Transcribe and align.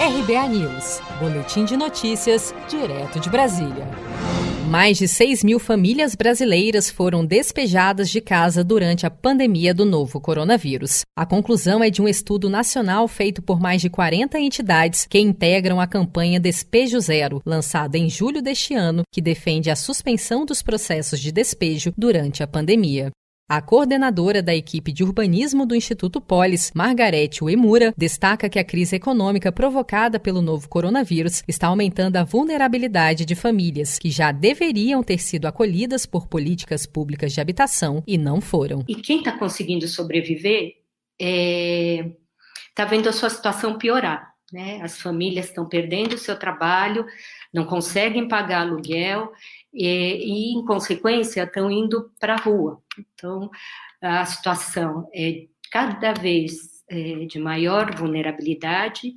RBA 0.00 0.48
News, 0.48 0.98
Boletim 1.20 1.66
de 1.66 1.76
Notícias, 1.76 2.54
direto 2.70 3.20
de 3.20 3.28
Brasília. 3.28 3.86
Mais 4.70 4.96
de 4.96 5.06
6 5.06 5.44
mil 5.44 5.58
famílias 5.58 6.14
brasileiras 6.14 6.88
foram 6.88 7.22
despejadas 7.22 8.08
de 8.08 8.18
casa 8.18 8.64
durante 8.64 9.04
a 9.04 9.10
pandemia 9.10 9.74
do 9.74 9.84
novo 9.84 10.18
coronavírus. 10.18 11.02
A 11.14 11.26
conclusão 11.26 11.84
é 11.84 11.90
de 11.90 12.00
um 12.00 12.08
estudo 12.08 12.48
nacional 12.48 13.06
feito 13.06 13.42
por 13.42 13.60
mais 13.60 13.82
de 13.82 13.90
40 13.90 14.40
entidades 14.40 15.06
que 15.06 15.18
integram 15.18 15.78
a 15.78 15.86
campanha 15.86 16.40
Despejo 16.40 16.98
Zero, 16.98 17.42
lançada 17.44 17.98
em 17.98 18.08
julho 18.08 18.40
deste 18.40 18.72
ano, 18.72 19.02
que 19.12 19.20
defende 19.20 19.68
a 19.68 19.76
suspensão 19.76 20.46
dos 20.46 20.62
processos 20.62 21.20
de 21.20 21.30
despejo 21.30 21.92
durante 21.94 22.42
a 22.42 22.46
pandemia. 22.46 23.10
A 23.50 23.60
coordenadora 23.60 24.40
da 24.40 24.54
equipe 24.54 24.92
de 24.92 25.02
urbanismo 25.02 25.66
do 25.66 25.74
Instituto 25.74 26.20
Polis, 26.20 26.70
Margarete 26.72 27.42
Uemura, 27.42 27.92
destaca 27.98 28.48
que 28.48 28.60
a 28.60 28.64
crise 28.64 28.94
econômica 28.94 29.50
provocada 29.50 30.20
pelo 30.20 30.40
novo 30.40 30.68
coronavírus 30.68 31.42
está 31.48 31.66
aumentando 31.66 32.14
a 32.14 32.22
vulnerabilidade 32.22 33.24
de 33.24 33.34
famílias 33.34 33.98
que 33.98 34.08
já 34.08 34.30
deveriam 34.30 35.02
ter 35.02 35.18
sido 35.18 35.46
acolhidas 35.46 36.06
por 36.06 36.28
políticas 36.28 36.86
públicas 36.86 37.32
de 37.32 37.40
habitação 37.40 38.04
e 38.06 38.16
não 38.16 38.40
foram. 38.40 38.84
E 38.86 38.94
quem 38.94 39.18
está 39.18 39.36
conseguindo 39.36 39.88
sobreviver 39.88 40.68
está 40.68 40.78
é... 41.20 42.12
Tá 42.72 42.84
vendo 42.84 43.08
a 43.08 43.12
sua 43.12 43.30
situação 43.30 43.76
piorar. 43.76 44.30
Né? 44.52 44.80
As 44.80 45.00
famílias 45.00 45.46
estão 45.46 45.68
perdendo 45.68 46.14
o 46.14 46.18
seu 46.18 46.38
trabalho, 46.38 47.04
não 47.52 47.64
conseguem 47.64 48.28
pagar 48.28 48.60
aluguel 48.60 49.32
e, 49.72 49.86
e 49.86 50.52
em 50.54 50.64
consequência, 50.64 51.44
estão 51.44 51.70
indo 51.70 52.10
para 52.18 52.34
a 52.34 52.40
rua. 52.40 52.82
Então, 52.98 53.50
a 54.00 54.24
situação 54.24 55.08
é 55.14 55.46
cada 55.70 56.12
vez 56.12 56.79
é, 56.90 57.24
de 57.24 57.38
maior 57.38 57.94
vulnerabilidade 57.96 59.14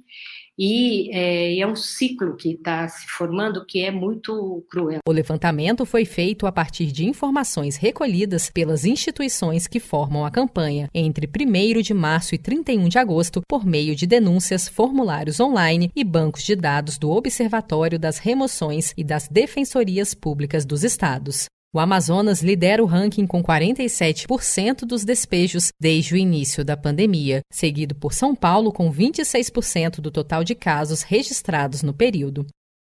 e 0.58 1.10
é, 1.12 1.60
é 1.60 1.68
um 1.68 1.76
ciclo 1.76 2.36
que 2.36 2.52
está 2.52 2.88
se 2.88 3.08
formando 3.08 3.66
que 3.66 3.84
é 3.84 3.90
muito 3.90 4.64
cruel. 4.70 5.00
O 5.08 5.12
levantamento 5.12 5.86
foi 5.86 6.06
feito 6.06 6.46
a 6.46 6.52
partir 6.52 6.92
de 6.92 7.06
informações 7.06 7.76
recolhidas 7.76 8.50
pelas 8.52 8.86
instituições 8.86 9.66
que 9.66 9.80
formam 9.80 10.26
a 10.26 10.32
campanha 10.32 10.90
entre 10.94 11.28
1 11.28 11.82
de 11.82 11.94
março 11.94 12.36
e 12.36 12.38
31 12.38 12.88
de 12.88 13.00
agosto 13.00 13.42
por 13.48 13.66
meio 13.66 13.96
de 13.96 14.06
denúncias, 14.06 14.68
formulários 14.68 15.40
online 15.40 15.90
e 15.96 16.04
bancos 16.04 16.44
de 16.44 16.56
dados 16.56 17.00
do 17.00 17.10
Observatório 17.10 17.98
das 17.98 18.20
Remoções 18.20 18.94
e 18.96 19.04
das 19.04 19.28
Defensorias 19.28 20.14
Públicas 20.14 20.66
dos 20.66 20.84
Estados. 20.84 21.48
O 21.76 21.80
Amazonas 21.80 22.44
lidera 22.44 22.84
o 22.84 22.86
ranking 22.86 23.26
com 23.26 23.42
47% 23.42 24.86
dos 24.86 25.04
despejos 25.04 25.72
desde 25.82 26.14
o 26.14 26.18
início 26.18 26.64
da 26.64 26.78
pandemia, 26.78 27.42
seguido 27.52 27.96
por 27.96 28.14
São 28.14 28.36
Paulo 28.36 28.72
com 28.72 28.94
26% 28.94 29.96
do 29.96 30.12
total 30.12 30.44
de 30.44 30.54
casos 30.54 31.02
registrados 31.02 31.82
no 31.82 31.92
período. 31.92 32.46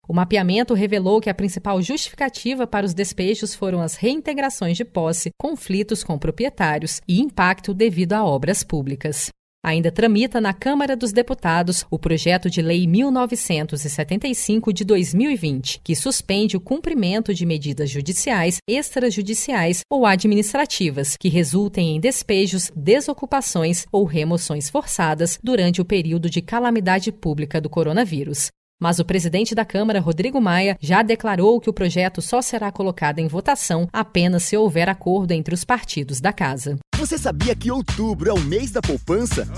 O 0.06 0.12
mapeamento 0.12 0.74
revelou 0.74 1.18
que 1.18 1.30
a 1.30 1.34
principal 1.34 1.80
justificativa 1.80 2.66
para 2.66 2.84
os 2.84 2.92
despejos 2.92 3.54
foram 3.54 3.80
as 3.80 3.94
reintegrações 3.96 4.76
de 4.76 4.84
posse, 4.84 5.30
conflitos 5.40 6.04
com 6.04 6.18
proprietários 6.18 7.00
e 7.08 7.22
impacto 7.22 7.72
devido 7.72 8.12
a 8.12 8.22
obras 8.22 8.62
públicas. 8.62 9.30
Ainda 9.64 9.90
tramita 9.90 10.42
na 10.42 10.52
Câmara 10.52 10.94
dos 10.94 11.10
Deputados 11.10 11.86
o 11.90 11.98
projeto 11.98 12.50
de 12.50 12.60
Lei 12.60 12.86
1975 12.86 14.70
de 14.74 14.84
2020, 14.84 15.80
que 15.82 15.96
suspende 15.96 16.54
o 16.54 16.60
cumprimento 16.60 17.32
de 17.32 17.46
medidas 17.46 17.88
judiciais, 17.88 18.58
extrajudiciais 18.68 19.80
ou 19.90 20.04
administrativas 20.04 21.16
que 21.18 21.30
resultem 21.30 21.96
em 21.96 22.00
despejos, 22.00 22.70
desocupações 22.76 23.86
ou 23.90 24.04
remoções 24.04 24.68
forçadas 24.68 25.38
durante 25.42 25.80
o 25.80 25.84
período 25.86 26.28
de 26.28 26.42
calamidade 26.42 27.10
pública 27.10 27.58
do 27.58 27.70
coronavírus. 27.70 28.50
Mas 28.78 28.98
o 28.98 29.04
presidente 29.04 29.54
da 29.54 29.64
Câmara, 29.64 29.98
Rodrigo 29.98 30.40
Maia, 30.42 30.76
já 30.78 31.00
declarou 31.00 31.58
que 31.58 31.70
o 31.70 31.72
projeto 31.72 32.20
só 32.20 32.42
será 32.42 32.70
colocado 32.70 33.18
em 33.18 33.26
votação 33.26 33.88
apenas 33.90 34.42
se 34.42 34.58
houver 34.58 34.90
acordo 34.90 35.32
entre 35.32 35.54
os 35.54 35.64
partidos 35.64 36.20
da 36.20 36.34
casa. 36.34 36.76
Você 36.96 37.18
sabia 37.18 37.54
que 37.54 37.70
outubro 37.70 38.30
é 38.30 38.32
o 38.32 38.40
mês 38.40 38.70
da 38.70 38.80
poupança? 38.80 39.48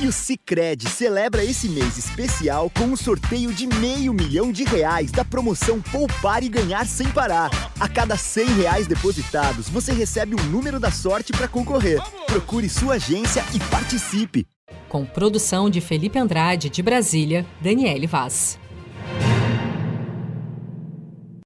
E 0.00 0.06
o 0.06 0.12
Cicred 0.12 0.88
celebra 0.88 1.44
esse 1.44 1.68
mês 1.68 1.96
especial 1.96 2.70
com 2.70 2.84
um 2.84 2.96
sorteio 2.96 3.52
de 3.52 3.66
meio 3.66 4.12
milhão 4.12 4.52
de 4.52 4.62
reais 4.62 5.10
da 5.10 5.24
promoção 5.24 5.80
Poupar 5.80 6.44
e 6.44 6.48
Ganhar 6.48 6.86
Sem 6.86 7.08
Parar. 7.08 7.50
A 7.80 7.88
cada 7.88 8.16
100 8.16 8.46
reais 8.60 8.86
depositados, 8.86 9.68
você 9.68 9.92
recebe 9.92 10.34
um 10.34 10.44
número 10.44 10.78
da 10.78 10.90
sorte 10.90 11.32
para 11.32 11.48
concorrer. 11.48 12.00
Procure 12.26 12.68
sua 12.68 12.94
agência 12.94 13.44
e 13.54 13.58
participe. 13.70 14.46
Com 14.88 15.04
produção 15.04 15.68
de 15.68 15.80
Felipe 15.80 16.18
Andrade, 16.18 16.70
de 16.70 16.82
Brasília, 16.82 17.44
Daniele 17.60 18.06
Vaz. 18.06 18.58